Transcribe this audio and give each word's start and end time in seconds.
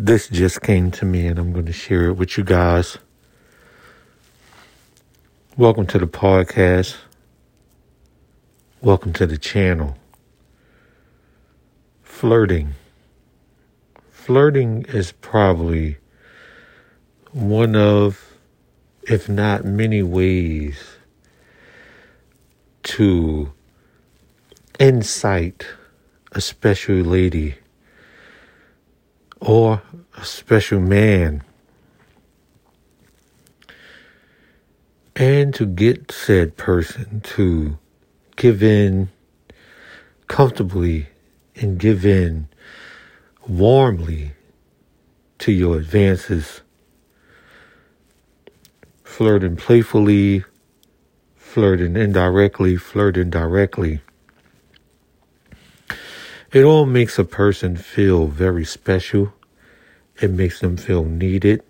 This 0.00 0.28
just 0.28 0.62
came 0.62 0.92
to 0.92 1.04
me 1.04 1.26
and 1.26 1.40
I'm 1.40 1.52
going 1.52 1.66
to 1.66 1.72
share 1.72 2.04
it 2.04 2.12
with 2.12 2.38
you 2.38 2.44
guys. 2.44 2.98
Welcome 5.56 5.88
to 5.88 5.98
the 5.98 6.06
podcast. 6.06 6.94
Welcome 8.80 9.12
to 9.14 9.26
the 9.26 9.36
channel. 9.36 9.96
Flirting. 12.04 12.74
Flirting 14.12 14.84
is 14.86 15.10
probably 15.10 15.96
one 17.32 17.74
of, 17.74 18.34
if 19.02 19.28
not 19.28 19.64
many 19.64 20.04
ways, 20.04 20.80
to 22.84 23.52
incite 24.78 25.66
a 26.30 26.40
special 26.40 26.94
lady 26.98 27.56
or 29.48 29.80
a 30.14 30.24
special 30.26 30.78
man. 30.78 31.42
And 35.16 35.54
to 35.54 35.64
get 35.64 36.12
said 36.12 36.58
person 36.58 37.22
to 37.22 37.78
give 38.36 38.62
in 38.62 39.08
comfortably 40.28 41.08
and 41.56 41.78
give 41.78 42.04
in 42.04 42.48
warmly 43.48 44.32
to 45.38 45.50
your 45.50 45.78
advances. 45.78 46.60
Flirting 49.02 49.56
playfully, 49.56 50.44
flirting 51.36 51.96
indirectly, 51.96 52.76
flirting 52.76 53.30
directly. 53.30 54.02
It 56.52 56.64
all 56.64 56.84
makes 56.84 57.18
a 57.18 57.24
person 57.24 57.76
feel 57.76 58.26
very 58.26 58.66
special. 58.66 59.32
It 60.20 60.30
makes 60.30 60.60
them 60.60 60.76
feel 60.76 61.04
needed. 61.04 61.62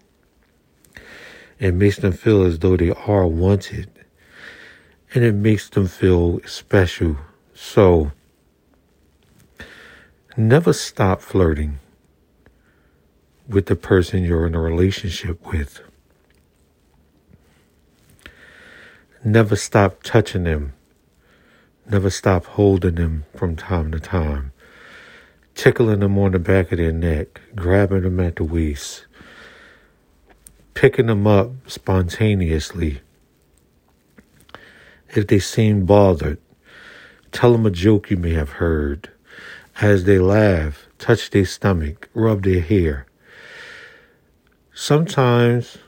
It 1.58 1.74
makes 1.74 1.98
them 1.98 2.12
feel 2.12 2.44
as 2.44 2.58
though 2.60 2.76
they 2.76 2.90
are 2.90 3.26
wanted. 3.26 3.90
And 5.14 5.24
it 5.24 5.34
makes 5.34 5.68
them 5.68 5.86
feel 5.86 6.40
special. 6.46 7.16
So, 7.54 8.12
never 10.36 10.72
stop 10.72 11.20
flirting 11.20 11.78
with 13.48 13.66
the 13.66 13.76
person 13.76 14.22
you're 14.22 14.46
in 14.46 14.54
a 14.54 14.60
relationship 14.60 15.46
with. 15.52 15.80
Never 19.24 19.56
stop 19.56 20.02
touching 20.02 20.44
them. 20.44 20.74
Never 21.90 22.10
stop 22.10 22.44
holding 22.44 22.94
them 22.94 23.24
from 23.34 23.56
time 23.56 23.90
to 23.92 24.00
time 24.00 24.52
tickling 25.58 25.98
them 25.98 26.16
on 26.16 26.30
the 26.30 26.38
back 26.38 26.70
of 26.70 26.78
their 26.78 26.92
neck, 26.92 27.40
grabbing 27.56 28.02
them 28.02 28.20
at 28.20 28.36
the 28.36 28.44
waist, 28.44 29.06
picking 30.74 31.06
them 31.06 31.26
up 31.26 31.50
spontaneously. 31.66 33.00
If 35.08 35.26
they 35.26 35.40
seem 35.40 35.84
bothered, 35.84 36.38
tell 37.32 37.50
them 37.50 37.66
a 37.66 37.72
joke 37.72 38.08
you 38.08 38.16
may 38.16 38.34
have 38.34 38.50
heard. 38.50 39.10
As 39.80 40.04
they 40.04 40.20
laugh, 40.20 40.86
touch 40.96 41.30
their 41.30 41.44
stomach, 41.44 42.08
rub 42.14 42.44
their 42.44 42.60
hair. 42.60 43.06
Sometimes 44.72 45.78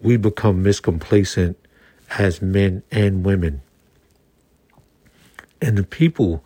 we 0.00 0.16
become 0.16 0.62
miscomplacent 0.62 1.56
as 2.20 2.40
men 2.40 2.84
and 2.92 3.26
women. 3.26 3.62
And 5.60 5.76
the 5.76 5.82
people 5.82 6.44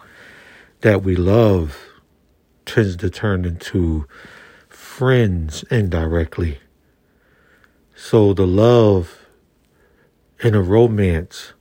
that 0.80 1.02
we 1.02 1.14
love 1.14 1.84
tends 2.78 2.94
to 2.94 3.10
turn 3.10 3.44
into 3.44 4.06
friends 4.68 5.64
indirectly. 5.64 6.60
So 7.96 8.32
the 8.32 8.46
love 8.46 9.26
in 10.44 10.54
a 10.54 10.62
romance 10.62 11.54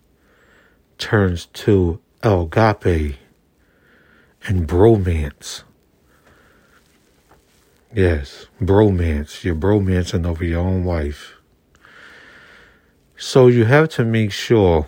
turns 0.99 1.47
to 1.47 1.99
agape 2.21 3.15
and 4.45 4.67
bromance. 4.67 5.64
Yes, 7.92 8.45
bromance. 8.61 9.43
You're 9.43 9.55
bromancing 9.55 10.23
over 10.23 10.45
your 10.45 10.59
own 10.59 10.83
wife. 10.83 11.33
So 13.17 13.47
you 13.47 13.65
have 13.65 13.89
to 13.89 14.05
make 14.05 14.31
sure 14.31 14.87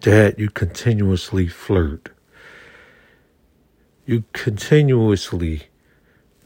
that 0.00 0.40
you 0.40 0.50
continuously 0.50 1.46
flirt 1.46 2.08
you 4.04 4.24
continuously 4.32 5.64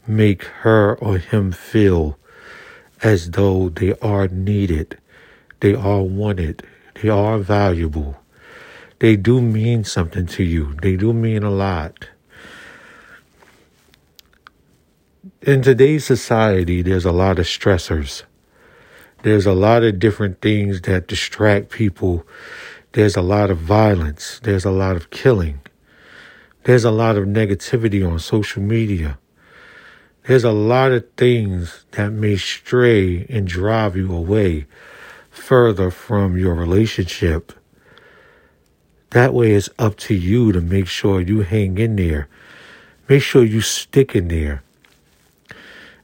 make 0.05 0.43
her 0.43 0.95
or 0.95 1.17
him 1.17 1.51
feel 1.51 2.17
as 3.01 3.31
though 3.31 3.69
they 3.69 3.93
are 3.99 4.27
needed, 4.27 4.97
they 5.59 5.73
are 5.73 6.01
wanted, 6.01 6.63
they 7.01 7.09
are 7.09 7.37
valuable. 7.37 8.17
They 8.99 9.15
do 9.15 9.41
mean 9.41 9.83
something 9.83 10.25
to 10.27 10.43
you, 10.43 10.75
they 10.81 10.95
do 10.95 11.13
mean 11.13 11.43
a 11.43 11.51
lot. 11.51 12.09
In 15.41 15.61
today's 15.61 16.03
society, 16.03 16.81
there's 16.81 17.05
a 17.05 17.11
lot 17.11 17.39
of 17.39 17.45
stressors. 17.45 18.23
There's 19.23 19.45
a 19.45 19.53
lot 19.53 19.83
of 19.83 19.99
different 19.99 20.41
things 20.41 20.81
that 20.81 21.07
distract 21.07 21.69
people. 21.69 22.25
There's 22.91 23.15
a 23.15 23.21
lot 23.21 23.49
of 23.49 23.57
violence. 23.57 24.39
There's 24.43 24.65
a 24.65 24.71
lot 24.71 24.95
of 24.95 25.09
killing. 25.09 25.61
There's 26.67 26.83
a 26.83 26.91
lot 26.91 27.15
of 27.15 27.23
negativity 27.23 28.05
on 28.05 28.19
social 28.19 28.61
media. 28.61 29.17
There's 30.23 30.43
a 30.43 30.51
lot 30.51 30.91
of 30.91 31.09
things 31.15 31.85
that 31.91 32.11
may 32.11 32.35
stray 32.35 33.25
and 33.29 33.47
drive 33.47 33.95
you 33.95 34.13
away 34.13 34.65
further 35.29 35.89
from 35.89 36.37
your 36.37 36.55
relationship. 36.55 37.53
That 39.11 39.33
way, 39.33 39.53
it's 39.53 39.69
up 39.79 39.95
to 40.07 40.13
you 40.13 40.51
to 40.51 40.59
make 40.59 40.87
sure 40.87 41.21
you 41.21 41.43
hang 41.43 41.77
in 41.77 41.95
there. 41.95 42.27
Make 43.07 43.21
sure 43.23 43.45
you 43.45 43.61
stick 43.61 44.13
in 44.13 44.27
there. 44.27 44.61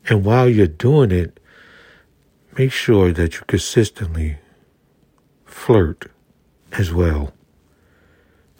And 0.07 0.23
while 0.23 0.47
you're 0.47 0.67
doing 0.67 1.11
it, 1.11 1.41
make 2.57 2.71
sure 2.71 3.11
that 3.11 3.33
you 3.33 3.41
consistently 3.47 4.37
flirt 5.43 6.09
as 6.71 6.93
well. 6.93 7.33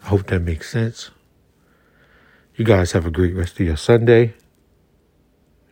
I 0.02 0.08
hope 0.08 0.26
that 0.26 0.40
makes 0.40 0.70
sense. 0.70 1.10
You 2.56 2.64
guys 2.64 2.92
have 2.92 3.04
a 3.04 3.10
great 3.10 3.34
rest 3.34 3.58
of 3.58 3.66
your 3.66 3.76
Sunday. 3.76 4.34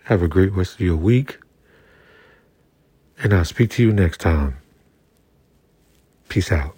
Have 0.04 0.20
a 0.20 0.26
great 0.26 0.53
rest 0.53 0.75
of 0.75 0.81
your 0.81 0.97
week. 0.97 1.38
And 3.22 3.32
I'll 3.32 3.44
speak 3.44 3.70
to 3.72 3.82
you 3.82 3.93
next 3.93 4.19
time. 4.19 4.56
Peace 6.28 6.50
out. 6.50 6.76